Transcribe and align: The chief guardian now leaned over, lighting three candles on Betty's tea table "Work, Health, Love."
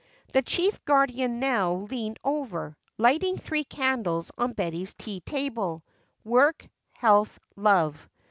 The 0.33 0.41
chief 0.41 0.83
guardian 0.83 1.39
now 1.39 1.73
leaned 1.91 2.17
over, 2.23 2.75
lighting 2.97 3.37
three 3.37 3.63
candles 3.63 4.31
on 4.35 4.53
Betty's 4.53 4.95
tea 4.95 5.19
table 5.21 5.83
"Work, 6.23 6.67
Health, 6.91 7.37
Love." 7.55 8.09